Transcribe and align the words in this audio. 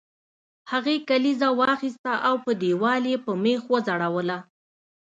هغې 0.71 0.95
کلیزه 1.09 1.49
واخیسته 1.59 2.13
او 2.27 2.35
په 2.45 2.51
دیوال 2.61 3.03
یې 3.11 3.17
په 3.25 3.31
میخ 3.43 3.61
وځړوله 3.69 4.37